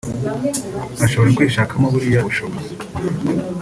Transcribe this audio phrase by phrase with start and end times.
[1.05, 2.73] ashobora kwishakamo buriya bushobozi